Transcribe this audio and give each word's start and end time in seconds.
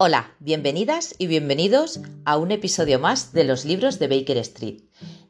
Hola, 0.00 0.30
bienvenidas 0.38 1.16
y 1.18 1.26
bienvenidos 1.26 1.98
a 2.24 2.38
un 2.38 2.52
episodio 2.52 3.00
más 3.00 3.32
de 3.32 3.42
los 3.42 3.64
libros 3.64 3.98
de 3.98 4.06
Baker 4.06 4.36
Street. 4.36 4.82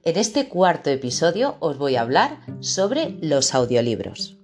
En 0.04 0.18
este 0.18 0.50
cuarto 0.50 0.90
episodio 0.90 1.56
os 1.60 1.78
voy 1.78 1.96
a 1.96 2.02
hablar 2.02 2.40
sobre 2.60 3.16
los 3.22 3.54
audiolibros. 3.54 4.36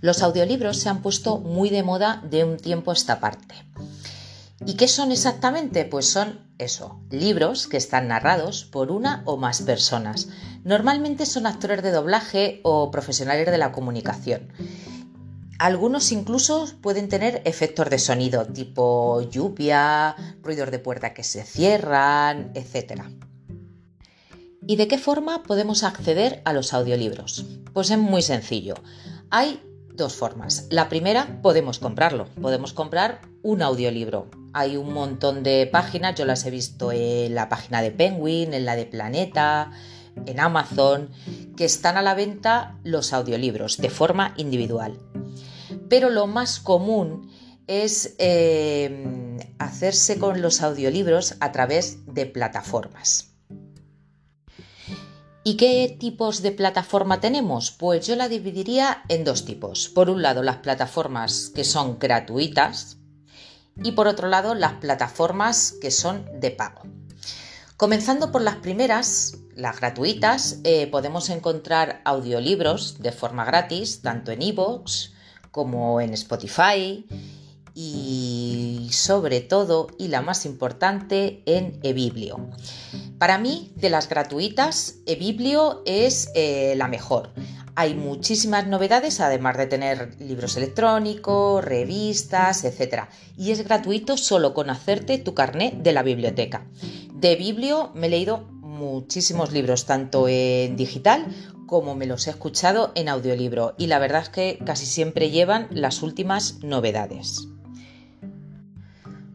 Los 0.00 0.22
audiolibros 0.22 0.76
se 0.76 0.88
han 0.88 1.02
puesto 1.02 1.38
muy 1.38 1.70
de 1.70 1.82
moda 1.82 2.22
de 2.30 2.44
un 2.44 2.56
tiempo 2.56 2.92
a 2.92 2.94
esta 2.94 3.18
parte. 3.18 3.56
¿Y 4.64 4.74
qué 4.74 4.86
son 4.86 5.10
exactamente? 5.10 5.84
Pues 5.84 6.08
son 6.08 6.38
eso, 6.58 7.00
libros 7.10 7.66
que 7.66 7.78
están 7.78 8.06
narrados 8.06 8.64
por 8.64 8.92
una 8.92 9.24
o 9.26 9.36
más 9.36 9.62
personas. 9.62 10.28
Normalmente 10.62 11.26
son 11.26 11.48
actores 11.48 11.82
de 11.82 11.90
doblaje 11.90 12.60
o 12.62 12.92
profesionales 12.92 13.50
de 13.50 13.58
la 13.58 13.72
comunicación 13.72 14.52
algunos 15.58 16.12
incluso 16.12 16.68
pueden 16.80 17.08
tener 17.08 17.42
efectos 17.44 17.88
de 17.90 17.98
sonido, 17.98 18.46
tipo 18.46 19.22
lluvia, 19.22 20.16
ruidos 20.42 20.70
de 20.70 20.78
puerta 20.78 21.14
que 21.14 21.24
se 21.24 21.44
cierran, 21.44 22.52
etc. 22.54 23.02
¿Y 24.66 24.76
de 24.76 24.88
qué 24.88 24.98
forma 24.98 25.42
podemos 25.42 25.84
acceder 25.84 26.42
a 26.44 26.52
los 26.52 26.74
audiolibros? 26.74 27.46
Pues 27.72 27.90
es 27.90 27.98
muy 27.98 28.22
sencillo. 28.22 28.74
Hay 29.30 29.62
dos 29.94 30.14
formas. 30.14 30.66
La 30.70 30.88
primera, 30.88 31.40
podemos 31.42 31.78
comprarlo. 31.78 32.26
Podemos 32.40 32.72
comprar 32.72 33.20
un 33.42 33.62
audiolibro. 33.62 34.28
Hay 34.52 34.76
un 34.76 34.92
montón 34.92 35.42
de 35.42 35.68
páginas, 35.70 36.14
yo 36.16 36.24
las 36.24 36.44
he 36.46 36.50
visto 36.50 36.92
en 36.92 37.34
la 37.34 37.48
página 37.48 37.82
de 37.82 37.90
Penguin, 37.90 38.54
en 38.54 38.64
la 38.64 38.76
de 38.76 38.86
Planeta, 38.86 39.70
en 40.24 40.40
Amazon, 40.40 41.10
que 41.56 41.64
están 41.64 41.96
a 41.96 42.02
la 42.02 42.14
venta 42.14 42.78
los 42.84 43.12
audiolibros 43.12 43.76
de 43.76 43.90
forma 43.90 44.34
individual 44.36 44.98
pero 45.88 46.10
lo 46.10 46.26
más 46.26 46.60
común 46.60 47.30
es 47.66 48.14
eh, 48.18 49.38
hacerse 49.58 50.18
con 50.18 50.40
los 50.40 50.62
audiolibros 50.62 51.36
a 51.40 51.52
través 51.52 51.98
de 52.06 52.26
plataformas. 52.26 53.32
¿Y 55.42 55.56
qué 55.56 55.96
tipos 55.98 56.42
de 56.42 56.50
plataforma 56.50 57.20
tenemos? 57.20 57.70
Pues 57.70 58.06
yo 58.06 58.16
la 58.16 58.28
dividiría 58.28 59.04
en 59.08 59.22
dos 59.22 59.44
tipos. 59.44 59.88
Por 59.88 60.10
un 60.10 60.20
lado, 60.20 60.42
las 60.42 60.56
plataformas 60.56 61.52
que 61.54 61.62
son 61.62 61.98
gratuitas 62.00 62.98
y 63.82 63.92
por 63.92 64.08
otro 64.08 64.26
lado, 64.26 64.54
las 64.54 64.74
plataformas 64.74 65.74
que 65.80 65.92
son 65.92 66.24
de 66.40 66.50
pago. 66.50 66.82
Comenzando 67.76 68.32
por 68.32 68.42
las 68.42 68.56
primeras, 68.56 69.38
las 69.56 69.80
gratuitas, 69.80 70.60
eh, 70.64 70.86
podemos 70.86 71.30
encontrar 71.30 72.02
audiolibros 72.04 72.98
de 73.00 73.10
forma 73.10 73.44
gratis, 73.44 74.02
tanto 74.02 74.30
en 74.30 74.42
iVoox, 74.42 75.10
como 75.50 76.00
en 76.02 76.12
Spotify 76.12 77.06
y 77.74 78.88
sobre 78.92 79.40
todo, 79.40 79.88
y 79.98 80.08
la 80.08 80.20
más 80.20 80.44
importante, 80.44 81.42
en 81.46 81.80
eBiblio. 81.82 82.50
Para 83.18 83.38
mí, 83.38 83.72
de 83.76 83.88
las 83.88 84.08
gratuitas, 84.08 84.96
eBiblio 85.06 85.82
es 85.86 86.30
eh, 86.34 86.74
la 86.76 86.88
mejor. 86.88 87.32
Hay 87.74 87.94
muchísimas 87.94 88.66
novedades, 88.66 89.20
además 89.20 89.58
de 89.58 89.66
tener 89.66 90.20
libros 90.20 90.56
electrónicos, 90.56 91.62
revistas, 91.64 92.64
etc. 92.64 93.04
Y 93.36 93.50
es 93.50 93.64
gratuito 93.64 94.16
solo 94.16 94.54
con 94.54 94.70
hacerte 94.70 95.18
tu 95.18 95.34
carnet 95.34 95.74
de 95.82 95.92
la 95.92 96.02
biblioteca. 96.02 96.66
De 97.12 97.36
Biblio 97.36 97.90
me 97.94 98.06
he 98.06 98.10
leído 98.10 98.55
muchísimos 98.76 99.52
libros, 99.52 99.86
tanto 99.86 100.28
en 100.28 100.76
digital 100.76 101.26
como 101.66 101.94
me 101.94 102.06
los 102.06 102.26
he 102.26 102.30
escuchado 102.30 102.92
en 102.94 103.08
audiolibro 103.08 103.74
y 103.76 103.88
la 103.88 103.98
verdad 103.98 104.22
es 104.22 104.28
que 104.28 104.58
casi 104.64 104.86
siempre 104.86 105.30
llevan 105.30 105.68
las 105.70 106.02
últimas 106.02 106.62
novedades. 106.62 107.48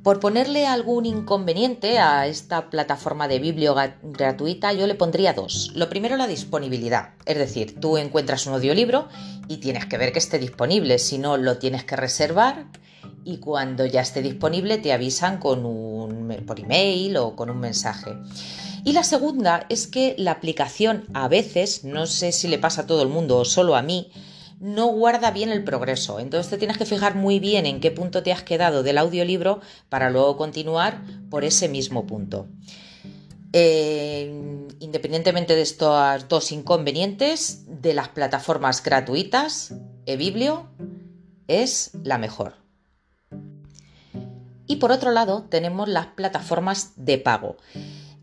Por 0.04 0.20
ponerle 0.20 0.66
algún 0.66 1.06
inconveniente 1.06 2.00
a 2.00 2.26
esta 2.26 2.72
plataforma 2.72 3.28
de 3.28 3.38
biblio 3.38 3.76
gratuita, 4.02 4.74
yo 4.74 4.88
le 4.88 4.96
pondría 4.96 5.34
dos. 5.34 5.72
Lo 5.76 5.90
primero, 5.90 6.18
la 6.18 6.26
disponibilidad. 6.26 7.10
Es 7.28 7.38
decir, 7.38 7.80
tú 7.80 7.98
encuentras 7.98 8.48
un 8.48 8.56
audiolibro 8.56 9.10
y 9.48 9.58
tienes 9.58 9.86
que 9.86 10.00
ver 10.00 10.12
que 10.12 10.18
esté 10.18 10.40
disponible, 10.40 10.98
si 10.98 11.20
no 11.20 11.38
lo 11.38 11.60
tienes 11.60 11.84
que 11.84 11.96
reservar 11.96 12.66
y 13.24 13.38
cuando 13.38 13.86
ya 13.86 14.02
esté 14.02 14.24
disponible 14.24 14.80
te 14.80 14.92
avisan 14.92 15.38
con 15.38 15.66
un, 15.66 16.36
por 16.48 16.60
email 16.60 17.18
o 17.18 17.36
con 17.36 17.52
un 17.52 17.60
mensaje. 17.60 18.12
Y 18.84 18.94
la 18.94 19.04
segunda 19.04 19.66
es 19.70 19.86
que 19.86 20.16
la 20.18 20.32
aplicación 20.32 21.06
a 21.14 21.28
veces, 21.28 21.84
no 21.84 22.08
sé 22.08 22.32
si 22.32 22.48
le 22.48 22.58
pasa 22.58 22.82
a 22.82 22.88
todo 22.88 23.04
el 23.04 23.10
mundo 23.10 23.38
o 23.38 23.46
solo 23.46 23.76
a 23.76 23.84
mí, 23.84 24.12
no 24.60 24.88
guarda 24.88 25.30
bien 25.32 25.50
el 25.50 25.64
progreso. 25.64 26.20
Entonces 26.20 26.50
te 26.50 26.58
tienes 26.58 26.78
que 26.78 26.86
fijar 26.86 27.16
muy 27.16 27.40
bien 27.40 27.66
en 27.66 27.80
qué 27.80 27.92
punto 27.92 28.24
te 28.24 28.32
has 28.32 28.42
quedado 28.42 28.82
del 28.82 28.98
audiolibro 28.98 29.62
para 29.90 30.10
luego 30.10 30.36
continuar 30.36 31.02
por 31.30 31.44
ese 31.44 31.70
mismo 31.70 32.08
punto. 32.08 32.48
Eh, 33.54 34.68
independientemente 34.80 35.56
de 35.56 35.62
estos 35.62 36.28
dos 36.28 36.52
inconvenientes, 36.52 37.66
de 37.68 37.94
las 37.94 38.10
plataformas 38.10 38.82
gratuitas, 38.82 39.76
eBiblio 40.08 40.68
es 41.48 41.92
la 42.04 42.18
mejor. 42.18 42.56
Y 44.66 44.78
por 44.78 44.92
otro 44.92 45.12
lado, 45.12 45.46
tenemos 45.50 45.88
las 45.88 46.08
plataformas 46.08 46.94
de 46.96 47.18
pago 47.20 47.58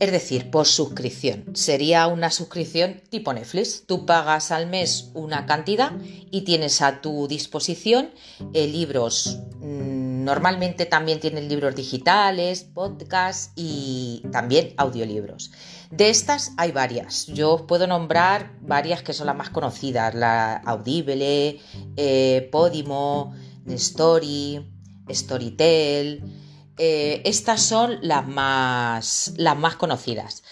es 0.00 0.12
decir, 0.12 0.50
por 0.50 0.66
suscripción. 0.66 1.44
Sería 1.54 2.06
una 2.06 2.30
suscripción 2.30 3.02
tipo 3.10 3.32
Netflix. 3.32 3.84
Tú 3.86 4.06
pagas 4.06 4.52
al 4.52 4.68
mes 4.68 5.10
una 5.14 5.46
cantidad 5.46 5.92
y 6.30 6.42
tienes 6.42 6.82
a 6.82 7.00
tu 7.00 7.26
disposición 7.26 8.10
eh, 8.52 8.68
libros. 8.68 9.40
Mm, 9.56 10.24
normalmente 10.24 10.86
también 10.86 11.18
tienen 11.18 11.48
libros 11.48 11.74
digitales, 11.74 12.62
podcasts 12.62 13.52
y 13.56 14.22
también 14.30 14.72
audiolibros. 14.76 15.50
De 15.90 16.10
estas 16.10 16.52
hay 16.58 16.70
varias. 16.70 17.26
Yo 17.26 17.54
os 17.54 17.62
puedo 17.62 17.86
nombrar 17.86 18.52
varias 18.60 19.02
que 19.02 19.12
son 19.12 19.26
las 19.26 19.36
más 19.36 19.50
conocidas: 19.50 20.14
la 20.14 20.58
Audible, 20.58 21.58
eh, 21.96 22.48
Podimo, 22.52 23.34
Story, 23.66 24.64
Storytel. 25.10 26.47
Eh, 26.78 27.22
estas 27.24 27.60
son 27.62 27.98
las 28.02 28.26
más, 28.26 29.32
las 29.36 29.56
más 29.56 29.76
conocidas. 29.76 30.44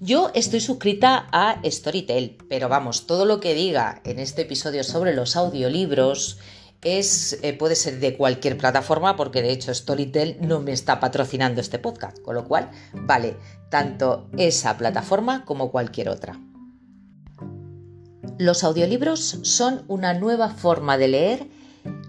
Yo 0.00 0.30
estoy 0.34 0.60
suscrita 0.60 1.28
a 1.32 1.60
Storytel, 1.64 2.38
pero 2.48 2.68
vamos, 2.68 3.06
todo 3.06 3.24
lo 3.26 3.40
que 3.40 3.54
diga 3.54 4.00
en 4.04 4.18
este 4.18 4.42
episodio 4.42 4.84
sobre 4.84 5.14
los 5.14 5.36
audiolibros 5.36 6.38
es, 6.82 7.38
eh, 7.42 7.52
puede 7.52 7.74
ser 7.76 8.00
de 8.00 8.16
cualquier 8.16 8.56
plataforma, 8.56 9.16
porque 9.16 9.42
de 9.42 9.52
hecho 9.52 9.74
Storytel 9.74 10.38
no 10.40 10.60
me 10.60 10.72
está 10.72 11.00
patrocinando 11.00 11.60
este 11.60 11.78
podcast, 11.78 12.18
con 12.20 12.34
lo 12.34 12.46
cual 12.46 12.70
vale 12.92 13.36
tanto 13.70 14.28
esa 14.38 14.76
plataforma 14.78 15.44
como 15.44 15.70
cualquier 15.70 16.08
otra. 16.08 16.38
Los 18.38 18.64
audiolibros 18.64 19.40
son 19.42 19.84
una 19.88 20.14
nueva 20.14 20.50
forma 20.50 20.98
de 20.98 21.08
leer 21.08 21.55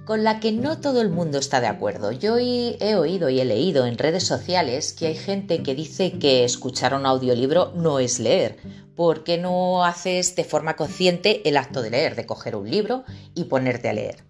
con 0.07 0.23
la 0.23 0.40
que 0.40 0.53
no 0.53 0.79
todo 0.79 1.01
el 1.01 1.09
mundo 1.09 1.38
está 1.38 1.59
de 1.59 1.68
acuerdo. 1.68 2.13
Yo 2.13 2.38
he 2.40 2.95
oído 2.95 3.29
y 3.29 3.41
he 3.41 3.45
leído 3.45 3.85
en 3.85 3.97
redes 3.97 4.23
sociales 4.23 4.94
que 4.94 5.07
hay 5.07 5.16
gente 5.16 5.62
que 5.63 5.75
dice 5.75 6.13
que 6.13 6.45
escuchar 6.45 6.94
un 6.94 7.06
audiolibro 7.06 7.73
no 7.75 8.00
es 8.00 8.18
leer, 8.18 8.56
porque 8.95 9.38
no 9.38 9.84
haces 9.84 10.38
de 10.38 10.45
forma 10.45 10.78
consciente 10.78 11.47
el 11.47 11.57
acto 11.57 11.81
de 11.81 11.90
leer, 11.90 12.16
de 12.16 12.25
coger 12.25 12.56
un 12.56 12.72
libro 12.72 13.03
y 13.35 13.44
ponerte 13.44 13.90
a 13.90 13.94
leer. 13.94 14.23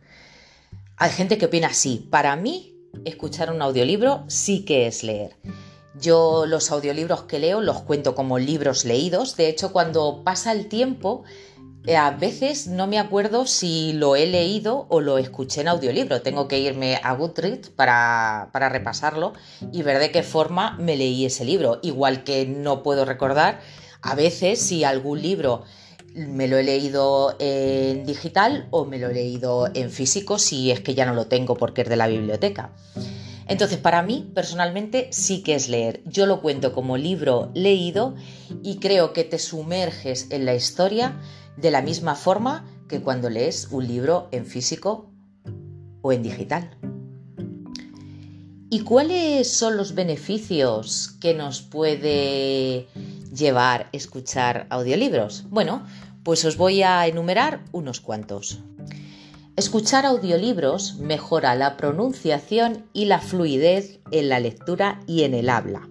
Hay 0.98 1.12
gente 1.12 1.38
que 1.38 1.46
opina 1.46 1.68
así. 1.68 2.08
Para 2.10 2.36
mí, 2.36 2.76
escuchar 3.06 3.52
un 3.52 3.62
audiolibro 3.62 4.24
sí 4.26 4.66
que 4.66 4.88
es 4.88 5.04
leer. 5.04 5.36
Yo 6.02 6.48
los 6.48 6.72
audiolibros 6.72 7.24
que 7.24 7.38
leo 7.38 7.62
los 7.62 7.82
cuento 7.82 8.16
como 8.16 8.40
libros 8.40 8.84
leídos. 8.84 9.36
De 9.36 9.48
hecho, 9.48 9.72
cuando 9.72 10.24
pasa 10.24 10.54
el 10.54 10.70
tiempo, 10.70 11.24
a 11.96 12.12
veces 12.12 12.68
no 12.68 12.88
me 12.88 13.00
acuerdo 13.00 13.46
si 13.46 13.94
lo 13.94 14.16
he 14.16 14.26
leído 14.28 14.88
o 14.90 15.00
lo 15.00 15.18
escuché 15.18 15.62
en 15.62 15.70
audiolibro. 15.70 16.22
Tengo 16.22 16.48
que 16.48 16.60
irme 16.60 17.00
a 17.02 17.14
Goodreads 17.14 17.70
para, 17.70 18.50
para 18.52 18.68
repasarlo 18.68 19.34
y 19.72 19.84
ver 19.84 20.00
de 20.00 20.12
qué 20.12 20.24
forma 20.24 20.76
me 20.80 20.98
leí 20.98 21.26
ese 21.26 21.46
libro. 21.46 21.80
Igual 21.84 22.24
que 22.24 22.46
no 22.46 22.84
puedo 22.84 23.06
recordar 23.06 23.62
a 24.02 24.16
veces 24.16 24.60
si 24.60 24.84
algún 24.84 25.22
libro 25.22 25.64
me 26.14 26.48
lo 26.48 26.58
he 26.58 26.64
leído 26.64 27.36
en 27.40 28.06
digital 28.06 28.68
o 28.72 28.86
me 28.86 28.98
lo 28.98 29.10
he 29.10 29.14
leído 29.14 29.70
en 29.74 29.92
físico 29.92 30.40
si 30.40 30.72
es 30.72 30.80
que 30.82 30.96
ya 30.96 31.06
no 31.06 31.14
lo 31.14 31.28
tengo 31.28 31.56
porque 31.56 31.84
es 31.84 31.90
de 31.90 31.96
la 31.96 32.08
biblioteca. 32.08 32.72
Entonces, 33.48 33.78
para 33.78 34.02
mí, 34.02 34.30
personalmente, 34.36 35.08
sí 35.12 35.42
que 35.42 35.56
es 35.56 35.70
leer. 35.70 36.02
Yo 36.06 36.26
lo 36.26 36.42
cuento 36.42 36.74
como 36.74 36.98
libro 36.98 37.50
leído 37.54 38.16
y 38.62 38.78
creo 38.78 39.14
que 39.14 39.24
te 39.24 39.40
sumerges 39.40 40.28
en 40.32 40.46
la 40.46 40.54
historia 40.54 41.18
de 41.58 41.72
la 41.72 41.82
misma 41.82 42.16
forma 42.16 42.66
que 42.88 43.02
cuando 43.02 43.30
lees 43.30 43.68
un 43.72 43.88
libro 43.88 44.30
en 44.32 44.46
físico 44.46 45.10
o 46.02 46.12
en 46.12 46.24
digital. 46.24 46.78
¿Y 48.70 48.82
cuáles 48.82 49.52
son 49.52 49.78
los 49.78 49.96
beneficios 49.96 51.16
que 51.22 51.34
nos 51.34 51.62
puede 51.62 52.88
llevar 53.34 53.88
escuchar 53.94 54.68
audiolibros? 54.70 55.46
Bueno, 55.50 55.86
pues 56.24 56.44
os 56.44 56.58
voy 56.58 56.84
a 56.84 57.08
enumerar 57.08 57.64
unos 57.72 58.02
cuantos. 58.02 58.60
Escuchar 59.56 60.06
audiolibros 60.06 60.98
mejora 60.98 61.56
la 61.56 61.78
pronunciación 61.78 62.86
y 62.94 63.06
la 63.06 63.20
fluidez 63.20 64.02
en 64.12 64.30
la 64.30 64.40
lectura 64.40 65.00
y 65.08 65.24
en 65.24 65.34
el 65.34 65.50
habla, 65.50 65.90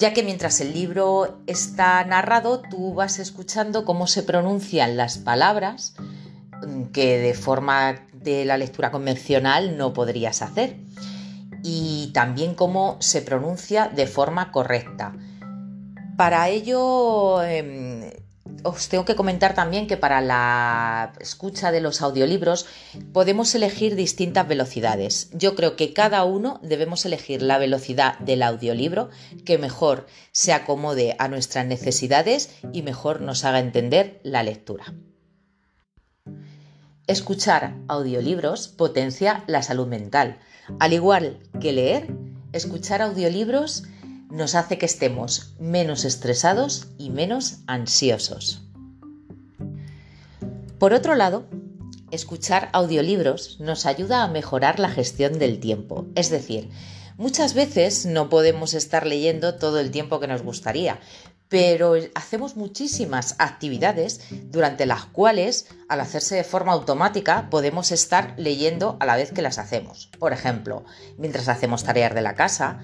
ya 0.00 0.14
que 0.14 0.22
mientras 0.22 0.62
el 0.62 0.72
libro 0.72 1.42
está 1.46 2.02
narrado 2.06 2.62
tú 2.62 2.94
vas 2.94 3.18
escuchando 3.18 3.84
cómo 3.84 4.06
se 4.06 4.22
pronuncian 4.22 4.96
las 4.96 5.18
palabras 5.18 5.94
que 6.94 7.18
de 7.18 7.34
forma 7.34 8.06
de 8.14 8.46
la 8.46 8.56
lectura 8.56 8.90
convencional 8.90 9.76
no 9.76 9.92
podrías 9.92 10.40
hacer 10.40 10.78
y 11.62 12.10
también 12.14 12.54
cómo 12.54 12.96
se 13.00 13.20
pronuncia 13.20 13.88
de 13.88 14.06
forma 14.06 14.50
correcta. 14.52 15.12
Para 16.16 16.48
ello 16.48 17.42
em, 17.42 18.10
os 18.64 18.88
tengo 18.88 19.04
que 19.04 19.14
comentar 19.14 19.54
también 19.54 19.86
que 19.86 19.96
para 19.96 20.20
la 20.20 21.12
escucha 21.20 21.72
de 21.72 21.80
los 21.80 22.02
audiolibros 22.02 22.66
podemos 23.12 23.54
elegir 23.54 23.96
distintas 23.96 24.46
velocidades. 24.46 25.30
Yo 25.32 25.54
creo 25.54 25.76
que 25.76 25.92
cada 25.92 26.24
uno 26.24 26.60
debemos 26.62 27.04
elegir 27.04 27.42
la 27.42 27.58
velocidad 27.58 28.18
del 28.18 28.42
audiolibro 28.42 29.10
que 29.44 29.58
mejor 29.58 30.06
se 30.32 30.52
acomode 30.52 31.16
a 31.18 31.28
nuestras 31.28 31.66
necesidades 31.66 32.50
y 32.72 32.82
mejor 32.82 33.20
nos 33.20 33.44
haga 33.44 33.60
entender 33.60 34.20
la 34.22 34.42
lectura. 34.42 34.94
Escuchar 37.06 37.74
audiolibros 37.88 38.68
potencia 38.68 39.42
la 39.46 39.62
salud 39.62 39.88
mental. 39.88 40.38
Al 40.78 40.92
igual 40.92 41.40
que 41.60 41.72
leer, 41.72 42.14
escuchar 42.52 43.02
audiolibros 43.02 43.84
nos 44.30 44.54
hace 44.54 44.78
que 44.78 44.86
estemos 44.86 45.54
menos 45.58 46.04
estresados 46.04 46.88
y 46.98 47.10
menos 47.10 47.58
ansiosos. 47.66 48.62
Por 50.78 50.94
otro 50.94 51.14
lado, 51.14 51.46
escuchar 52.10 52.70
audiolibros 52.72 53.60
nos 53.60 53.86
ayuda 53.86 54.22
a 54.22 54.28
mejorar 54.28 54.78
la 54.78 54.88
gestión 54.88 55.38
del 55.38 55.60
tiempo. 55.60 56.06
Es 56.14 56.30
decir, 56.30 56.70
muchas 57.16 57.54
veces 57.54 58.06
no 58.06 58.28
podemos 58.28 58.74
estar 58.74 59.06
leyendo 59.06 59.56
todo 59.56 59.78
el 59.78 59.90
tiempo 59.90 60.20
que 60.20 60.26
nos 60.26 60.42
gustaría, 60.42 61.00
pero 61.50 61.94
hacemos 62.14 62.56
muchísimas 62.56 63.34
actividades 63.38 64.20
durante 64.30 64.86
las 64.86 65.04
cuales, 65.04 65.66
al 65.88 66.00
hacerse 66.00 66.36
de 66.36 66.44
forma 66.44 66.72
automática, 66.72 67.50
podemos 67.50 67.90
estar 67.90 68.34
leyendo 68.38 68.96
a 69.00 69.04
la 69.04 69.16
vez 69.16 69.32
que 69.32 69.42
las 69.42 69.58
hacemos. 69.58 70.08
Por 70.20 70.32
ejemplo, 70.32 70.84
mientras 71.18 71.48
hacemos 71.48 71.82
tareas 71.82 72.14
de 72.14 72.22
la 72.22 72.36
casa, 72.36 72.78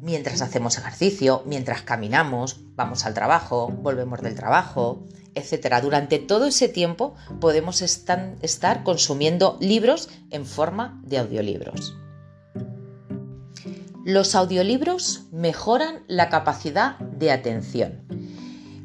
mientras 0.00 0.40
hacemos 0.40 0.78
ejercicio, 0.78 1.42
mientras 1.44 1.82
caminamos, 1.82 2.60
vamos 2.74 3.04
al 3.04 3.12
trabajo, 3.12 3.68
volvemos 3.68 4.22
del 4.22 4.34
trabajo, 4.34 5.04
etc. 5.34 5.76
Durante 5.82 6.18
todo 6.18 6.46
ese 6.46 6.68
tiempo 6.68 7.14
podemos 7.40 7.82
estar 7.82 8.82
consumiendo 8.84 9.58
libros 9.60 10.08
en 10.30 10.46
forma 10.46 10.98
de 11.04 11.18
audiolibros. 11.18 11.94
Los 14.08 14.34
audiolibros 14.34 15.24
mejoran 15.32 16.02
la 16.06 16.30
capacidad 16.30 16.98
de 16.98 17.30
atención. 17.30 18.06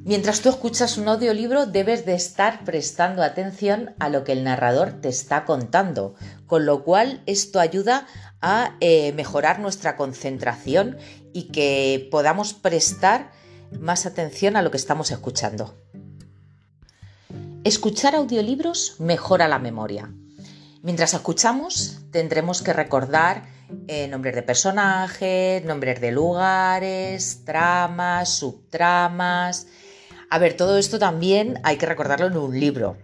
Mientras 0.03 0.41
tú 0.41 0.49
escuchas 0.49 0.97
un 0.97 1.07
audiolibro 1.07 1.65
debes 1.65 2.05
de 2.05 2.13
estar 2.13 2.65
prestando 2.65 3.23
atención 3.23 3.95
a 3.99 4.09
lo 4.09 4.25
que 4.25 4.33
el 4.33 4.43
narrador 4.43 4.99
te 4.99 5.07
está 5.07 5.45
contando, 5.45 6.15
con 6.45 6.65
lo 6.65 6.83
cual 6.83 7.23
esto 7.25 7.61
ayuda 7.61 8.05
a 8.41 8.75
eh, 8.81 9.13
mejorar 9.13 9.61
nuestra 9.61 9.95
concentración 9.95 10.97
y 11.31 11.43
que 11.53 12.09
podamos 12.11 12.53
prestar 12.53 13.31
más 13.79 14.05
atención 14.05 14.57
a 14.57 14.61
lo 14.61 14.71
que 14.71 14.77
estamos 14.77 15.09
escuchando. 15.09 15.73
Escuchar 17.63 18.13
audiolibros 18.13 18.97
mejora 18.99 19.47
la 19.47 19.59
memoria. 19.59 20.11
Mientras 20.81 21.13
escuchamos 21.13 21.99
tendremos 22.11 22.61
que 22.61 22.73
recordar 22.73 23.52
eh, 23.88 24.07
nombres 24.07 24.36
de 24.36 24.44
personajes, 24.44 25.63
nombres 25.65 26.00
de 26.01 26.12
lugares, 26.12 27.44
tramas, 27.45 28.30
subtramas. 28.30 29.68
A 30.30 30.39
ver, 30.39 30.56
todo 30.56 30.77
esto 30.77 31.00
también 31.00 31.60
hay 31.63 31.77
que 31.77 31.86
recordarlo 31.86 32.27
en 32.27 32.38
un 32.38 32.60
libro, 32.60 32.98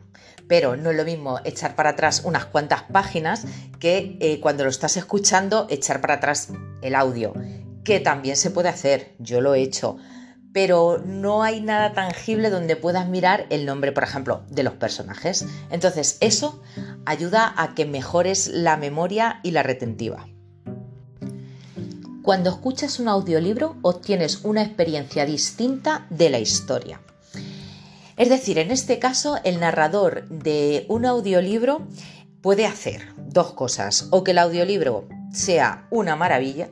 pero 0.47 0.75
no 0.75 0.91
es 0.91 0.97
lo 0.97 1.05
mismo 1.05 1.39
echar 1.45 1.75
para 1.75 1.91
atrás 1.91 2.23
unas 2.25 2.45
cuantas 2.45 2.83
páginas 2.83 3.45
que 3.79 4.17
eh, 4.19 4.39
cuando 4.39 4.63
lo 4.63 4.69
estás 4.69 4.97
escuchando 4.97 5.67
echar 5.69 6.01
para 6.01 6.15
atrás 6.15 6.49
el 6.81 6.95
audio, 6.95 7.33
que 7.83 7.99
también 7.99 8.35
se 8.35 8.51
puede 8.51 8.69
hacer, 8.69 9.15
yo 9.19 9.41
lo 9.41 9.53
he 9.53 9.61
hecho, 9.61 9.97
pero 10.53 11.03
no 11.05 11.43
hay 11.43 11.61
nada 11.61 11.93
tangible 11.93 12.49
donde 12.49 12.75
puedas 12.75 13.07
mirar 13.07 13.45
el 13.49 13.65
nombre, 13.65 13.91
por 13.91 14.03
ejemplo, 14.03 14.43
de 14.49 14.63
los 14.63 14.73
personajes. 14.73 15.45
Entonces, 15.69 16.17
eso 16.21 16.61
ayuda 17.05 17.53
a 17.55 17.75
que 17.75 17.85
mejores 17.85 18.47
la 18.47 18.77
memoria 18.77 19.39
y 19.43 19.51
la 19.51 19.63
retentiva. 19.63 20.27
Cuando 22.29 22.51
escuchas 22.51 22.99
un 22.99 23.07
audiolibro 23.07 23.77
obtienes 23.81 24.41
una 24.43 24.61
experiencia 24.61 25.25
distinta 25.25 26.05
de 26.11 26.29
la 26.29 26.37
historia. 26.37 27.01
Es 28.17 28.29
decir, 28.29 28.59
en 28.59 28.69
este 28.69 28.99
caso 28.99 29.39
el 29.43 29.59
narrador 29.59 30.29
de 30.29 30.85
un 30.89 31.07
audiolibro 31.07 31.87
puede 32.43 32.67
hacer 32.67 33.01
dos 33.17 33.53
cosas, 33.53 34.09
o 34.11 34.23
que 34.23 34.29
el 34.29 34.37
audiolibro 34.37 35.07
sea 35.31 35.87
una 35.89 36.15
maravilla, 36.15 36.69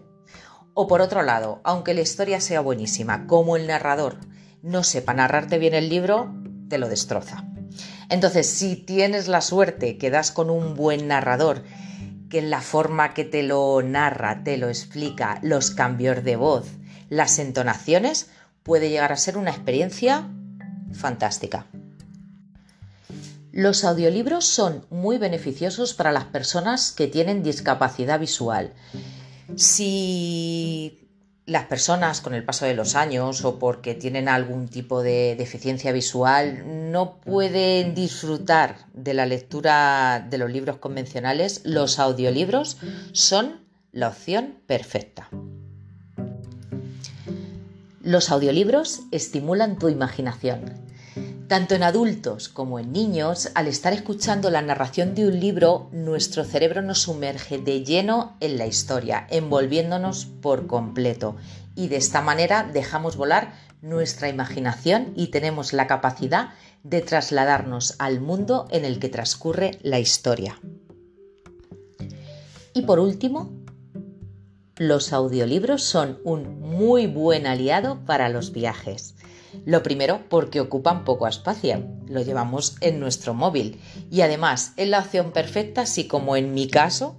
o 0.75 0.85
por 0.85 1.01
otro 1.01 1.23
lado, 1.23 1.59
aunque 1.63 1.95
la 1.95 2.01
historia 2.01 2.39
sea 2.39 2.61
buenísima, 2.61 3.25
como 3.25 3.57
el 3.57 3.65
narrador 3.65 4.19
no 4.61 4.83
sepa 4.83 5.15
narrarte 5.15 5.57
bien 5.57 5.73
el 5.73 5.89
libro, 5.89 6.35
te 6.69 6.77
lo 6.77 6.87
destroza. 6.87 7.45
Entonces, 8.09 8.47
si 8.47 8.75
tienes 8.75 9.27
la 9.27 9.41
suerte 9.41 9.97
que 9.97 10.11
das 10.11 10.31
con 10.31 10.51
un 10.51 10.75
buen 10.75 11.07
narrador 11.07 11.63
que 12.29 12.39
en 12.39 12.49
la 12.49 12.61
forma 12.61 13.13
que 13.13 13.23
te 13.23 13.43
lo 13.43 13.81
narra, 13.81 14.43
te 14.43 14.57
lo 14.57 14.67
explica, 14.69 15.39
los 15.43 15.71
cambios 15.71 16.23
de 16.23 16.35
voz, 16.35 16.67
las 17.09 17.39
entonaciones, 17.39 18.29
puede 18.63 18.89
llegar 18.89 19.11
a 19.11 19.17
ser 19.17 19.37
una 19.37 19.51
experiencia 19.51 20.27
fantástica. 20.93 21.67
Los 23.51 23.83
audiolibros 23.83 24.45
son 24.45 24.85
muy 24.89 25.17
beneficiosos 25.17 25.93
para 25.93 26.11
las 26.11 26.25
personas 26.25 26.91
que 26.91 27.07
tienen 27.07 27.43
discapacidad 27.43 28.19
visual. 28.19 28.73
Si 29.55 31.06
las 31.47 31.65
personas 31.65 32.19
con 32.19 32.33
el 32.33 32.43
paso 32.43 32.65
de 32.65 32.73
los 32.73 32.95
años 32.95 33.43
o 33.45 33.57
porque 33.57 33.95
tienen 33.95 34.27
algún 34.27 34.67
tipo 34.67 35.01
de 35.01 35.35
deficiencia 35.37 35.93
visual 35.93 36.91
no 36.91 37.21
pueden 37.21 37.95
disfrutar 37.95 38.79
de 38.93 39.13
la 39.13 39.25
lectura 39.25 40.27
de 40.29 40.37
los 40.37 40.51
libros 40.51 40.77
convencionales, 40.77 41.61
los 41.63 41.99
audiolibros 41.99 42.77
son 43.13 43.61
la 43.93 44.09
opción 44.09 44.59
perfecta. 44.67 45.29
Los 48.01 48.29
audiolibros 48.29 48.99
estimulan 49.11 49.79
tu 49.79 49.87
imaginación. 49.87 50.86
Tanto 51.47 51.75
en 51.75 51.83
adultos 51.83 52.49
como 52.49 52.77
en 52.77 52.91
niños, 52.91 53.51
al 53.55 53.67
estar 53.67 53.93
escuchando 53.93 54.49
la 54.49 54.61
narración 54.61 55.15
de 55.15 55.27
un 55.27 55.39
libro, 55.39 55.87
nuestro 55.93 56.43
cerebro 56.43 56.81
nos 56.81 57.03
sumerge 57.03 57.57
de 57.57 57.85
lleno 57.85 58.35
en 58.41 58.57
la 58.57 58.67
historia, 58.67 59.25
envolviéndonos 59.29 60.25
por 60.25 60.67
completo. 60.67 61.37
Y 61.73 61.87
de 61.87 61.95
esta 61.95 62.21
manera 62.21 62.63
dejamos 62.63 63.15
volar 63.15 63.53
nuestra 63.81 64.27
imaginación 64.27 65.13
y 65.15 65.27
tenemos 65.27 65.71
la 65.71 65.87
capacidad 65.87 66.49
de 66.83 66.99
trasladarnos 66.99 67.95
al 67.97 68.19
mundo 68.19 68.67
en 68.69 68.83
el 68.83 68.99
que 68.99 69.07
transcurre 69.07 69.79
la 69.81 69.99
historia. 69.99 70.59
Y 72.73 72.81
por 72.81 72.99
último, 72.99 73.53
los 74.75 75.13
audiolibros 75.13 75.83
son 75.83 76.19
un 76.25 76.59
muy 76.59 77.07
buen 77.07 77.47
aliado 77.47 78.03
para 78.05 78.27
los 78.27 78.51
viajes. 78.51 79.15
Lo 79.65 79.83
primero 79.83 80.21
porque 80.29 80.59
ocupan 80.59 81.03
poco 81.03 81.27
espacio, 81.27 81.83
lo 82.07 82.21
llevamos 82.21 82.75
en 82.81 82.99
nuestro 82.99 83.33
móvil 83.33 83.79
y 84.11 84.21
además 84.21 84.73
es 84.77 84.87
la 84.87 84.99
opción 84.99 85.31
perfecta 85.31 85.85
si 85.85 86.07
como 86.07 86.35
en 86.35 86.53
mi 86.53 86.67
caso 86.67 87.17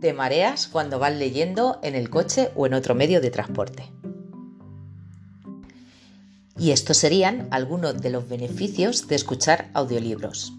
te 0.00 0.12
mareas 0.12 0.66
cuando 0.66 0.98
vas 0.98 1.14
leyendo 1.14 1.78
en 1.82 1.94
el 1.94 2.10
coche 2.10 2.50
o 2.54 2.66
en 2.66 2.74
otro 2.74 2.94
medio 2.94 3.20
de 3.20 3.30
transporte. 3.30 3.90
Y 6.58 6.72
estos 6.72 6.98
serían 6.98 7.48
algunos 7.50 8.00
de 8.02 8.10
los 8.10 8.28
beneficios 8.28 9.08
de 9.08 9.16
escuchar 9.16 9.70
audiolibros. 9.72 10.52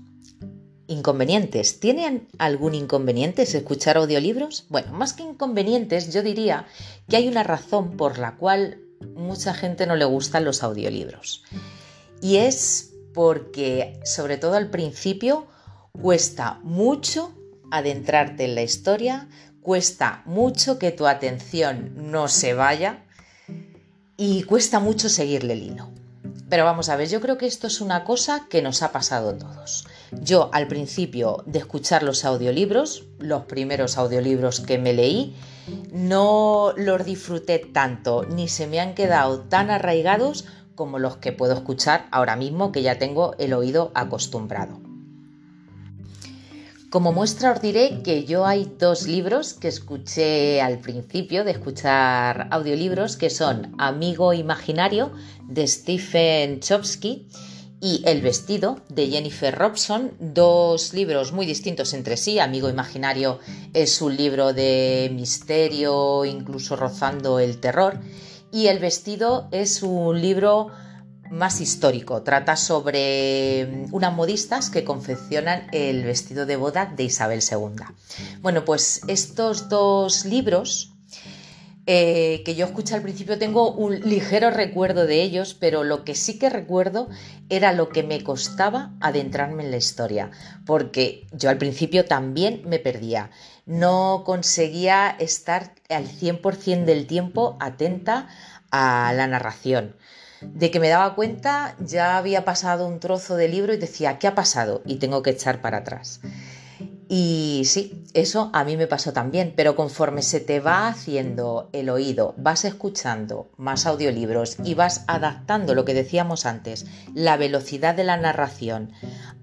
Inconvenientes. 0.88 1.80
¿Tienen 1.80 2.28
algún 2.38 2.74
inconveniente 2.74 3.44
escuchar 3.44 3.98
audiolibros? 3.98 4.66
Bueno, 4.70 4.94
más 4.94 5.14
que 5.14 5.24
inconvenientes, 5.24 6.12
yo 6.12 6.24
diría 6.24 6.66
que 7.08 7.18
hay 7.18 7.28
una 7.28 7.44
razón 7.44 7.98
por 7.98 8.18
la 8.18 8.36
cual 8.36 8.80
mucha 9.16 9.54
gente 9.54 9.86
no 9.86 9.96
le 9.96 10.06
gustan 10.06 10.46
los 10.46 10.64
audiolibros. 10.64 11.44
Y 12.22 12.38
es 12.38 12.94
porque, 13.14 14.00
sobre 14.04 14.38
todo 14.38 14.56
al 14.56 14.70
principio, 14.70 15.48
cuesta 15.92 16.60
mucho 16.64 17.34
adentrarte 17.72 18.46
en 18.46 18.56
la 18.56 18.62
historia, 18.62 19.30
cuesta 19.62 20.22
mucho 20.26 20.80
que 20.80 20.92
tu 20.92 21.08
atención 21.08 22.12
no 22.12 22.28
se 22.28 22.54
vaya 22.54 23.06
y 24.18 24.44
cuesta 24.44 24.80
mucho 24.80 25.10
seguirle 25.10 25.54
el 25.54 25.64
hilo. 25.64 26.01
Pero 26.52 26.66
vamos 26.66 26.90
a 26.90 26.98
ver, 26.98 27.08
yo 27.08 27.22
creo 27.22 27.38
que 27.38 27.46
esto 27.46 27.68
es 27.68 27.80
una 27.80 28.04
cosa 28.04 28.48
que 28.50 28.62
nos 28.62 28.84
ha 28.84 28.92
pasado 28.92 29.30
a 29.30 29.38
todos. 29.38 29.88
Yo 30.12 30.50
al 30.52 30.68
principio 30.68 31.44
de 31.46 31.60
escuchar 31.60 32.04
los 32.04 32.26
audiolibros, 32.26 33.06
los 33.20 33.46
primeros 33.46 33.98
audiolibros 33.98 34.60
que 34.60 34.78
me 34.78 34.92
leí, 34.92 35.34
no 35.94 36.74
los 36.76 37.06
disfruté 37.06 37.60
tanto, 37.60 38.26
ni 38.26 38.50
se 38.50 38.68
me 38.68 38.82
han 38.82 38.96
quedado 38.96 39.40
tan 39.44 39.70
arraigados 39.70 40.44
como 40.76 41.00
los 41.00 41.16
que 41.16 41.32
puedo 41.32 41.54
escuchar 41.54 42.10
ahora 42.12 42.36
mismo 42.36 42.74
que 42.74 42.82
ya 42.82 43.00
tengo 43.00 43.34
el 43.40 43.54
oído 43.54 43.94
acostumbrado. 43.96 44.81
Como 46.92 47.14
muestra 47.14 47.54
os 47.54 47.62
diré 47.62 48.04
que 48.04 48.26
yo 48.26 48.46
hay 48.46 48.70
dos 48.78 49.08
libros 49.08 49.54
que 49.54 49.70
escuché 49.70 50.60
al 50.60 50.80
principio 50.80 51.46
de 51.46 51.52
escuchar 51.52 52.50
audiolibros 52.52 53.16
que 53.16 53.30
son 53.30 53.74
Amigo 53.78 54.34
Imaginario 54.34 55.14
de 55.48 55.66
Stephen 55.68 56.60
Chomsky 56.60 57.30
y 57.80 58.04
El 58.06 58.22
vestido 58.22 58.82
de 58.90 59.08
Jennifer 59.08 59.56
Robson, 59.56 60.12
dos 60.20 60.94
libros 60.94 61.32
muy 61.32 61.46
distintos 61.46 61.94
entre 61.94 62.18
sí. 62.18 62.40
Amigo 62.40 62.68
Imaginario 62.68 63.40
es 63.74 64.02
un 64.02 64.18
libro 64.18 64.52
de 64.52 65.10
misterio, 65.14 66.26
incluso 66.26 66.76
rozando 66.76 67.40
el 67.40 67.62
terror, 67.62 68.02
y 68.52 68.68
El 68.68 68.80
vestido 68.80 69.48
es 69.52 69.82
un 69.82 70.20
libro 70.20 70.68
más 71.32 71.62
histórico. 71.62 72.22
Trata 72.22 72.56
sobre 72.56 73.66
mm, 73.66 73.94
unas 73.96 74.14
modistas 74.14 74.70
que 74.70 74.84
confeccionan 74.84 75.68
el 75.72 76.04
vestido 76.04 76.46
de 76.46 76.58
boda 76.58 76.86
de 76.86 77.04
Isabel 77.04 77.42
II. 77.42 77.84
Bueno, 78.42 78.66
pues 78.66 79.02
estos 79.08 79.70
dos 79.70 80.26
libros 80.26 80.92
eh, 81.88 82.44
que 82.46 82.54
yo 82.54 82.66
escuché 82.66 82.94
al 82.94 83.02
principio 83.02 83.40
tengo 83.40 83.72
un 83.72 84.02
ligero 84.02 84.52
recuerdo 84.52 85.08
de 85.08 85.24
ellos, 85.24 85.56
pero 85.60 85.84
lo 85.84 86.04
que 86.04 86.14
sí 86.14 86.38
que 86.38 86.50
recuerdo 86.50 87.10
era 87.50 87.74
lo 87.74 87.90
que 87.90 88.04
me 88.04 88.24
costaba 88.24 88.92
adentrarme 89.00 89.64
en 89.64 89.72
la 89.72 89.78
historia, 89.78 90.30
porque 90.66 91.26
yo 91.32 91.50
al 91.50 91.58
principio 91.58 92.06
también 92.06 92.62
me 92.66 92.78
perdía. 92.78 93.32
No 93.66 94.24
conseguía 94.26 95.10
estar 95.10 95.74
al 95.90 96.08
100% 96.08 96.86
del 96.86 97.08
tiempo 97.08 97.58
atenta 97.60 98.28
a 98.70 99.12
la 99.16 99.28
narración 99.28 99.96
de 100.42 100.72
que 100.72 100.80
me 100.80 100.90
daba 100.90 101.16
cuenta 101.16 101.76
ya 101.80 102.18
había 102.18 102.46
pasado 102.46 102.88
un 102.88 103.00
trozo 103.00 103.36
de 103.36 103.48
libro 103.48 103.74
y 103.74 103.78
decía, 103.78 104.20
¿qué 104.20 104.28
ha 104.28 104.36
pasado? 104.36 104.82
Y 104.86 104.96
tengo 104.96 105.22
que 105.22 105.32
echar 105.32 105.62
para 105.62 105.78
atrás. 105.78 106.22
Y 107.14 107.64
sí, 107.66 108.06
eso 108.14 108.50
a 108.54 108.64
mí 108.64 108.78
me 108.78 108.88
pasó 108.88 109.12
también, 109.12 109.54
pero 109.54 109.76
conforme 109.76 110.22
se 110.22 110.40
te 110.40 110.62
va 110.62 110.88
haciendo 110.88 111.70
el 111.74 111.90
oído, 111.90 112.34
vas 112.38 112.64
escuchando 112.64 113.50
más 113.58 113.86
audiolibros 113.86 114.56
y 114.64 114.76
vas 114.76 115.04
adaptando 115.08 115.76
lo 115.76 115.84
que 115.84 115.94
decíamos 115.94 116.46
antes, 116.46 116.86
la 117.14 117.36
velocidad 117.36 117.96
de 117.96 118.06
la 118.06 118.16
narración 118.16 118.94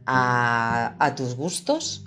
a, 0.07 1.13
tus 1.15 1.35
gustos, 1.35 2.07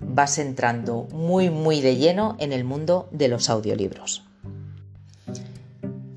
vas 0.00 0.38
entrando 0.38 1.06
muy, 1.12 1.50
muy 1.50 1.82
de 1.82 1.96
lleno 1.96 2.34
en 2.38 2.54
el 2.54 2.64
mundo 2.64 3.10
de 3.12 3.28
los 3.28 3.50
audiolibros. 3.50 4.27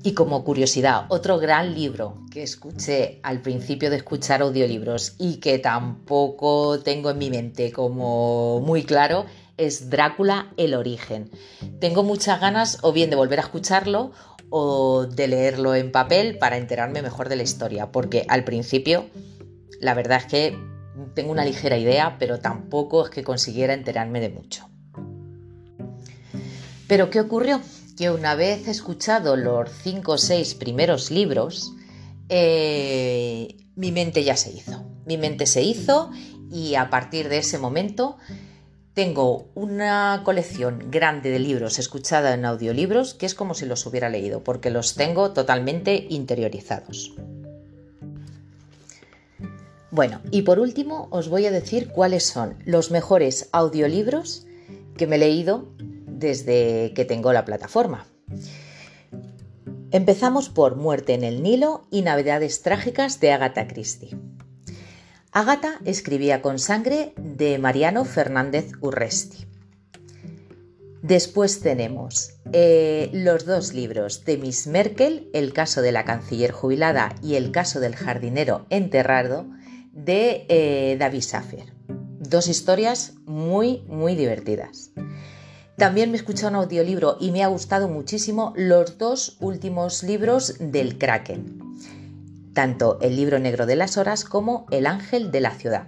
Y 0.04 0.14
como 0.14 0.42
curiosidad, 0.42 1.06
otro 1.10 1.38
gran 1.38 1.74
libro 1.74 2.18
que 2.32 2.42
escuché 2.42 3.20
al 3.22 3.40
principio 3.40 3.88
de 3.88 3.96
escuchar 3.96 4.42
audiolibros 4.42 5.14
y 5.18 5.36
que 5.36 5.60
tampoco 5.60 6.80
tengo 6.80 7.10
en 7.10 7.18
mi 7.18 7.30
mente 7.30 7.70
como 7.70 8.60
muy 8.60 8.82
claro 8.82 9.26
es 9.56 9.90
Drácula 9.90 10.52
el 10.56 10.74
origen. 10.74 11.30
Tengo 11.78 12.02
muchas 12.02 12.40
ganas 12.40 12.78
o 12.82 12.92
bien 12.92 13.10
de 13.10 13.16
volver 13.16 13.38
a 13.38 13.42
escucharlo 13.42 14.10
o 14.50 15.06
de 15.06 15.28
leerlo 15.28 15.74
en 15.76 15.92
papel 15.92 16.36
para 16.36 16.56
enterarme 16.56 17.00
mejor 17.00 17.28
de 17.28 17.36
la 17.36 17.44
historia, 17.44 17.92
porque 17.92 18.26
al 18.28 18.42
principio 18.42 19.06
la 19.80 19.94
verdad 19.94 20.18
es 20.18 20.26
que 20.26 20.58
tengo 21.14 21.30
una 21.30 21.44
ligera 21.44 21.78
idea, 21.78 22.16
pero 22.18 22.40
tampoco 22.40 23.04
es 23.04 23.10
que 23.10 23.22
consiguiera 23.22 23.72
enterarme 23.72 24.20
de 24.20 24.30
mucho. 24.30 24.68
Pero 26.88 27.08
¿qué 27.08 27.20
ocurrió? 27.20 27.60
Que 28.02 28.10
una 28.10 28.34
vez 28.34 28.66
escuchado 28.66 29.36
los 29.36 29.70
cinco 29.70 30.14
o 30.14 30.18
seis 30.18 30.56
primeros 30.56 31.12
libros, 31.12 31.72
eh, 32.28 33.56
mi 33.76 33.92
mente 33.92 34.24
ya 34.24 34.36
se 34.36 34.50
hizo. 34.50 34.82
Mi 35.06 35.16
mente 35.16 35.46
se 35.46 35.62
hizo 35.62 36.10
y 36.50 36.74
a 36.74 36.90
partir 36.90 37.28
de 37.28 37.38
ese 37.38 37.58
momento 37.58 38.16
tengo 38.92 39.52
una 39.54 40.22
colección 40.24 40.90
grande 40.90 41.30
de 41.30 41.38
libros 41.38 41.78
escuchada 41.78 42.34
en 42.34 42.44
audiolibros 42.44 43.14
que 43.14 43.26
es 43.26 43.36
como 43.36 43.54
si 43.54 43.66
los 43.66 43.86
hubiera 43.86 44.08
leído, 44.08 44.42
porque 44.42 44.70
los 44.70 44.96
tengo 44.96 45.30
totalmente 45.30 46.04
interiorizados. 46.10 47.14
Bueno, 49.92 50.20
y 50.32 50.42
por 50.42 50.58
último 50.58 51.06
os 51.12 51.28
voy 51.28 51.46
a 51.46 51.52
decir 51.52 51.90
cuáles 51.90 52.26
son 52.26 52.56
los 52.64 52.90
mejores 52.90 53.48
audiolibros 53.52 54.44
que 54.96 55.06
me 55.06 55.14
he 55.14 55.20
leído 55.20 55.68
desde 56.22 56.92
que 56.94 57.04
tengo 57.04 57.34
la 57.34 57.44
plataforma. 57.44 58.06
Empezamos 59.90 60.48
por 60.48 60.76
Muerte 60.76 61.12
en 61.12 61.22
el 61.22 61.42
Nilo 61.42 61.86
y 61.90 62.00
Navidades 62.00 62.62
Trágicas 62.62 63.20
de 63.20 63.32
Agatha 63.32 63.68
Christie. 63.68 64.16
Agatha 65.32 65.80
escribía 65.84 66.40
con 66.40 66.58
sangre 66.58 67.12
de 67.16 67.58
Mariano 67.58 68.06
Fernández 68.06 68.72
Urresti. 68.80 69.46
Después 71.02 71.60
tenemos 71.60 72.34
eh, 72.52 73.10
los 73.12 73.44
dos 73.44 73.74
libros 73.74 74.24
de 74.24 74.38
Miss 74.38 74.66
Merkel, 74.66 75.28
El 75.34 75.52
caso 75.52 75.82
de 75.82 75.90
la 75.90 76.04
canciller 76.04 76.52
jubilada 76.52 77.14
y 77.22 77.34
El 77.34 77.50
caso 77.50 77.80
del 77.80 77.96
jardinero 77.96 78.66
enterrado, 78.70 79.46
de 79.92 80.46
eh, 80.48 80.96
David 80.98 81.22
Safer. 81.22 81.72
Dos 81.88 82.48
historias 82.48 83.14
muy, 83.26 83.82
muy 83.88 84.14
divertidas. 84.14 84.92
También 85.76 86.10
me 86.10 86.16
he 86.16 86.20
escuchado 86.20 86.50
un 86.50 86.56
audiolibro 86.56 87.16
y 87.18 87.30
me 87.30 87.42
ha 87.42 87.48
gustado 87.48 87.88
muchísimo 87.88 88.52
los 88.56 88.98
dos 88.98 89.36
últimos 89.40 90.02
libros 90.02 90.56
del 90.60 90.98
Kraken, 90.98 91.60
tanto 92.54 92.98
el 93.00 93.16
libro 93.16 93.38
negro 93.38 93.66
de 93.66 93.76
las 93.76 93.96
horas 93.96 94.24
como 94.24 94.66
El 94.70 94.86
ángel 94.86 95.30
de 95.30 95.40
la 95.40 95.52
ciudad. 95.52 95.86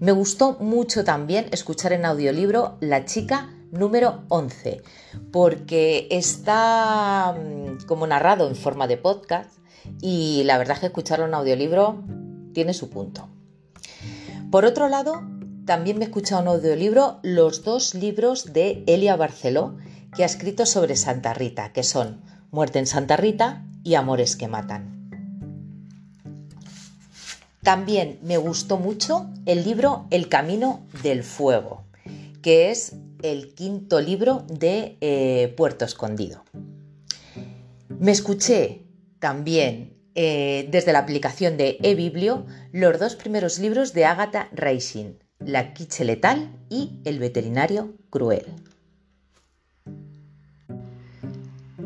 Me 0.00 0.12
gustó 0.12 0.56
mucho 0.58 1.04
también 1.04 1.46
escuchar 1.52 1.92
en 1.92 2.06
audiolibro 2.06 2.78
La 2.80 3.04
chica 3.04 3.50
número 3.70 4.24
11, 4.28 4.82
porque 5.30 6.08
está 6.10 7.32
mm, 7.32 7.84
como 7.86 8.06
narrado 8.06 8.48
en 8.48 8.56
forma 8.56 8.86
de 8.86 8.96
podcast 8.96 9.50
y 10.00 10.42
la 10.44 10.58
verdad 10.58 10.76
es 10.76 10.80
que 10.80 10.86
escuchar 10.86 11.20
un 11.20 11.34
audiolibro 11.34 12.02
tiene 12.52 12.74
su 12.74 12.90
punto. 12.90 13.28
Por 14.50 14.64
otro 14.64 14.88
lado, 14.88 15.22
también 15.70 15.98
me 15.98 16.04
he 16.04 16.08
escuchado 16.08 16.42
en 16.42 16.48
audiolibro 16.48 17.20
los 17.22 17.62
dos 17.62 17.94
libros 17.94 18.52
de 18.52 18.82
Elia 18.88 19.14
Barceló 19.14 19.76
que 20.16 20.24
ha 20.24 20.26
escrito 20.26 20.66
sobre 20.66 20.96
Santa 20.96 21.32
Rita, 21.32 21.72
que 21.72 21.84
son 21.84 22.22
Muerte 22.50 22.80
en 22.80 22.88
Santa 22.88 23.16
Rita 23.16 23.64
y 23.84 23.94
Amores 23.94 24.34
que 24.34 24.48
Matan. 24.48 25.12
También 27.62 28.18
me 28.24 28.36
gustó 28.36 28.78
mucho 28.78 29.30
el 29.46 29.62
libro 29.62 30.08
El 30.10 30.28
Camino 30.28 30.80
del 31.04 31.22
Fuego, 31.22 31.84
que 32.42 32.72
es 32.72 32.96
el 33.22 33.54
quinto 33.54 34.00
libro 34.00 34.44
de 34.48 34.96
eh, 35.00 35.54
Puerto 35.56 35.84
Escondido. 35.84 36.42
Me 37.88 38.10
escuché 38.10 38.82
también 39.20 39.96
eh, 40.16 40.66
desde 40.72 40.92
la 40.92 40.98
aplicación 40.98 41.56
de 41.56 41.78
eBiblio 41.80 42.44
los 42.72 42.98
dos 42.98 43.14
primeros 43.14 43.60
libros 43.60 43.92
de 43.92 44.04
Agatha 44.04 44.48
Raisin, 44.50 45.20
la 45.40 45.72
quiche 45.72 46.04
letal 46.04 46.50
y 46.68 47.00
El 47.04 47.18
veterinario 47.18 47.94
cruel. 48.10 48.46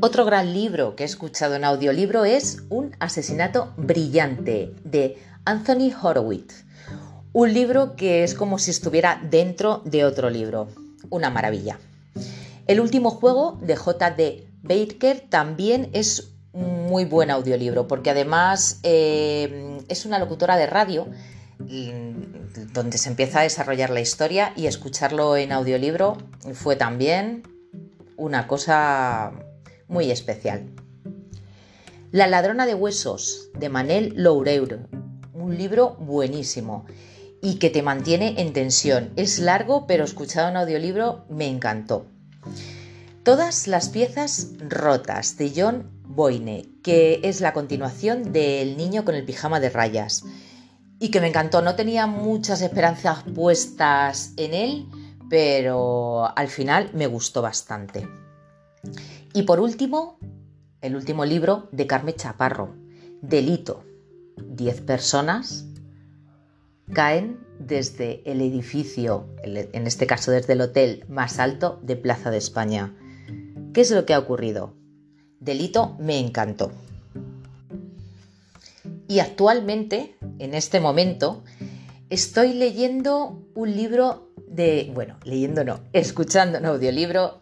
Otro 0.01 0.25
gran 0.25 0.53
libro 0.53 0.97
que 0.97 1.05
he 1.05 1.07
escuchado 1.07 1.55
en 1.55 1.65
audiolibro 1.65 2.25
es 2.25 2.63
Un 2.69 2.95
asesinato 2.99 3.73
brillante 3.77 4.75
de 4.85 5.17
Anthony 5.45 5.93
Horowitz. 6.03 6.65
Un 7.33 7.55
libro 7.55 7.97
que 7.97 8.25
es 8.25 8.35
como 8.35 8.59
si 8.59 8.71
estuviera 8.71 9.21
dentro 9.31 9.83
de 9.85 10.05
otro 10.05 10.31
libro. 10.31 10.69
Una 11.11 11.31
maravilla. 11.31 11.79
El 12.67 12.81
último 12.81 13.11
juego 13.11 13.59
de 13.63 13.77
J.D. 13.77 14.47
Baker 14.63 15.21
también 15.29 15.91
es 15.93 16.33
muy 16.53 17.05
buen 17.05 17.31
audiolibro 17.31 17.89
porque 17.89 18.11
además 18.11 18.81
eh, 18.83 19.79
es 19.89 20.07
una 20.07 20.19
locutora 20.19 20.57
de 20.57 20.67
radio 20.67 21.07
donde 21.59 22.99
se 22.99 23.09
empieza 23.09 23.41
a 23.41 23.45
desarrollar 23.45 23.91
la 23.91 24.01
historia 24.01 24.53
y 24.57 24.67
escucharlo 24.67 25.37
en 25.37 25.53
audiolibro 25.53 26.19
fue 26.53 26.77
también 26.77 27.43
una 28.17 28.47
cosa 28.47 29.33
muy 29.89 30.11
especial. 30.11 30.71
La 32.11 32.27
ladrona 32.27 32.67
de 32.67 32.75
huesos 32.75 33.51
de 33.59 33.69
Manel 33.69 34.15
Loureiro, 34.17 34.79
un 35.33 35.57
libro 35.57 35.97
buenísimo 35.97 36.87
y 37.43 37.57
que 37.57 37.71
te 37.71 37.83
mantiene 37.83 38.41
en 38.41 38.53
tensión. 38.53 39.13
Es 39.17 39.39
largo, 39.39 39.87
pero 39.87 40.05
escuchado 40.05 40.49
en 40.49 40.57
audiolibro 40.57 41.25
me 41.29 41.49
encantó. 41.49 42.07
Todas 43.25 43.67
las 43.67 43.89
piezas 43.89 44.51
rotas 44.61 45.37
de 45.37 45.53
John 45.57 45.91
Boyne, 46.05 46.69
que 46.83 47.21
es 47.25 47.41
la 47.41 47.53
continuación 47.53 48.33
del 48.33 48.77
niño 48.77 49.05
con 49.05 49.15
el 49.15 49.25
pijama 49.25 49.61
de 49.61 49.71
rayas 49.71 50.25
y 50.99 51.11
que 51.11 51.21
me 51.21 51.29
encantó. 51.29 51.63
No 51.63 51.75
tenía 51.75 52.07
muchas 52.07 52.63
esperanzas 52.63 53.25
puestas 53.35 54.33
en 54.37 54.55
él, 54.55 54.89
pero 55.29 56.37
al 56.37 56.49
final 56.49 56.91
me 56.95 57.07
gustó 57.07 57.43
bastante. 57.43 58.09
Y 59.33 59.43
por 59.43 59.61
último, 59.61 60.19
el 60.81 60.97
último 60.97 61.25
libro 61.25 61.69
de 61.73 61.87
Carmen 61.87 62.15
Chaparro, 62.15 62.75
Delito. 63.23 63.85
Diez 64.37 64.81
personas 64.81 65.67
caen 66.93 67.39
desde 67.59 68.23
el 68.31 68.41
edificio, 68.41 69.27
en 69.43 69.87
este 69.87 70.07
caso 70.07 70.31
desde 70.31 70.53
el 70.53 70.61
hotel 70.61 71.05
más 71.09 71.39
alto 71.39 71.79
de 71.83 71.97
Plaza 71.97 72.31
de 72.31 72.39
España. 72.39 72.95
¿Qué 73.73 73.81
es 73.81 73.91
lo 73.91 74.05
que 74.05 74.15
ha 74.15 74.19
ocurrido? 74.19 74.75
Delito 75.41 75.97
me 75.99 76.19
encantó. 76.19 76.73
Y 79.09 79.21
actualmente, 79.21 80.17
en 80.39 80.55
este 80.55 80.81
momento, 80.81 81.45
estoy 82.11 82.53
leyendo 82.55 83.43
un 83.55 83.75
libro 83.75 84.33
de, 84.49 84.91
bueno, 84.95 85.19
leyendo 85.25 85.65
no, 85.65 85.81
escuchando 85.93 86.59
un 86.59 86.67
audiolibro, 86.67 87.41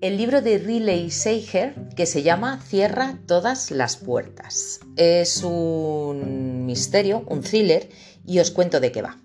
el 0.00 0.16
libro 0.16 0.42
de 0.42 0.58
Riley 0.58 1.10
Seiger 1.10 1.74
que 1.96 2.06
se 2.06 2.22
llama 2.22 2.60
Cierra 2.60 3.18
todas 3.26 3.70
las 3.70 3.96
puertas. 3.96 4.80
Es 4.96 5.42
un 5.42 6.66
misterio, 6.66 7.24
un 7.28 7.40
thriller, 7.40 7.88
y 8.26 8.40
os 8.40 8.50
cuento 8.50 8.80
de 8.80 8.92
qué 8.92 9.02
va. 9.02 9.18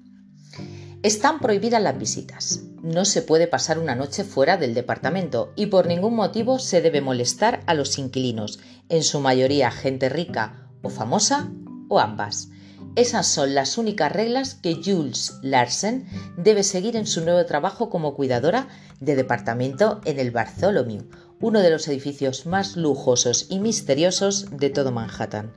Están 1.03 1.39
prohibidas 1.39 1.81
las 1.81 1.97
visitas. 1.97 2.61
No 2.83 3.05
se 3.05 3.23
puede 3.23 3.47
pasar 3.47 3.79
una 3.79 3.95
noche 3.95 4.23
fuera 4.23 4.57
del 4.57 4.73
departamento 4.73 5.51
y 5.55 5.65
por 5.65 5.87
ningún 5.87 6.15
motivo 6.15 6.59
se 6.59 6.81
debe 6.81 7.01
molestar 7.01 7.63
a 7.65 7.73
los 7.73 7.97
inquilinos, 7.97 8.59
en 8.89 9.03
su 9.03 9.19
mayoría 9.19 9.71
gente 9.71 10.09
rica 10.09 10.69
o 10.83 10.89
famosa 10.89 11.51
o 11.89 11.99
ambas. 11.99 12.49
Esas 12.97 13.25
son 13.25 13.55
las 13.55 13.77
únicas 13.77 14.11
reglas 14.11 14.55
que 14.55 14.81
Jules 14.83 15.35
Larsen 15.41 16.07
debe 16.35 16.61
seguir 16.63 16.97
en 16.97 17.07
su 17.07 17.23
nuevo 17.23 17.45
trabajo 17.45 17.89
como 17.89 18.15
cuidadora 18.15 18.67
de 18.99 19.15
departamento 19.15 20.01
en 20.03 20.19
el 20.19 20.31
Bartholomew, 20.31 21.05
uno 21.39 21.61
de 21.61 21.69
los 21.69 21.87
edificios 21.87 22.45
más 22.45 22.75
lujosos 22.75 23.47
y 23.49 23.59
misteriosos 23.59 24.47
de 24.51 24.69
todo 24.69 24.91
Manhattan. 24.91 25.53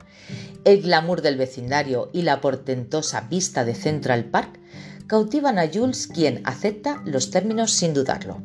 El 0.63 0.81
glamour 0.81 1.21
del 1.21 1.35
vecindario 1.35 2.09
y 2.13 2.21
la 2.21 2.39
portentosa 2.39 3.21
vista 3.21 3.65
de 3.65 3.75
Central 3.75 4.25
Park 4.25 4.57
cautivan 5.05 5.59
a 5.59 5.67
Jules, 5.71 6.07
quien 6.07 6.41
acepta 6.45 7.01
los 7.05 7.31
términos 7.31 7.71
sin 7.71 7.93
dudarlo. 7.93 8.41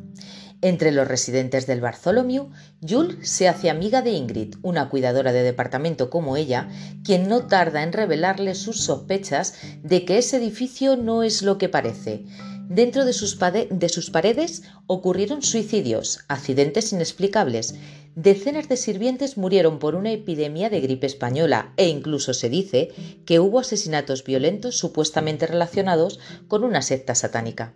Entre 0.61 0.91
los 0.91 1.07
residentes 1.07 1.65
del 1.65 1.81
Bartholomew, 1.81 2.51
Jules 2.87 3.27
se 3.27 3.47
hace 3.47 3.71
amiga 3.71 4.03
de 4.03 4.11
Ingrid, 4.11 4.55
una 4.61 4.89
cuidadora 4.89 5.31
de 5.31 5.41
departamento 5.41 6.11
como 6.11 6.37
ella, 6.37 6.69
quien 7.03 7.27
no 7.27 7.47
tarda 7.47 7.81
en 7.81 7.93
revelarle 7.93 8.53
sus 8.53 8.81
sospechas 8.81 9.55
de 9.81 10.05
que 10.05 10.19
ese 10.19 10.37
edificio 10.37 10.97
no 10.97 11.23
es 11.23 11.41
lo 11.41 11.57
que 11.57 11.67
parece. 11.67 12.25
Dentro 12.69 13.05
de 13.05 13.11
sus, 13.11 13.37
de 13.69 13.89
sus 13.89 14.11
paredes 14.11 14.61
ocurrieron 14.85 15.41
suicidios, 15.41 16.19
accidentes 16.27 16.93
inexplicables, 16.93 17.75
decenas 18.15 18.69
de 18.69 18.77
sirvientes 18.77 19.37
murieron 19.37 19.79
por 19.79 19.95
una 19.95 20.11
epidemia 20.11 20.69
de 20.69 20.79
gripe 20.79 21.07
española 21.07 21.73
e 21.75 21.87
incluso 21.87 22.33
se 22.33 22.49
dice 22.49 22.91
que 23.25 23.39
hubo 23.39 23.59
asesinatos 23.59 24.23
violentos 24.23 24.77
supuestamente 24.77 25.47
relacionados 25.47 26.19
con 26.47 26.63
una 26.63 26.81
secta 26.81 27.15
satánica. 27.15 27.73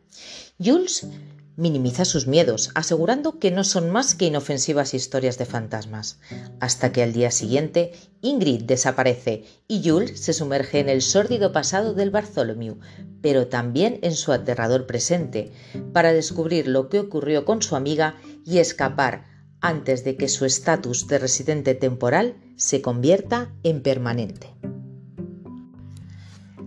Jules 0.63 1.08
minimiza 1.57 2.05
sus 2.05 2.27
miedos, 2.27 2.71
asegurando 2.75 3.39
que 3.39 3.51
no 3.51 3.63
son 3.63 3.89
más 3.91 4.15
que 4.15 4.25
inofensivas 4.25 4.93
historias 4.93 5.38
de 5.38 5.45
fantasmas, 5.45 6.19
hasta 6.59 6.91
que 6.91 7.03
al 7.03 7.13
día 7.13 7.31
siguiente 7.31 7.93
Ingrid 8.21 8.63
desaparece 8.63 9.45
y 9.67 9.88
Jules 9.88 10.19
se 10.19 10.33
sumerge 10.33 10.79
en 10.79 10.89
el 10.89 11.01
sórdido 11.01 11.51
pasado 11.51 11.93
del 11.93 12.12
Bartholomew, 12.12 12.79
pero 13.21 13.47
también 13.47 14.00
en 14.01 14.13
su 14.13 14.31
aterrador 14.31 14.85
presente, 14.85 15.51
para 15.93 16.13
descubrir 16.13 16.67
lo 16.67 16.89
que 16.89 16.99
ocurrió 16.99 17.45
con 17.45 17.62
su 17.62 17.75
amiga 17.75 18.15
y 18.45 18.60
escapar 18.60 19.25
antes 19.62 20.03
de 20.03 20.15
que 20.15 20.27
su 20.27 20.45
estatus 20.45 21.08
de 21.08 21.17
residente 21.17 21.73
temporal 21.73 22.36
se 22.56 22.82
convierta 22.82 23.51
en 23.63 23.82
permanente. 23.82 24.53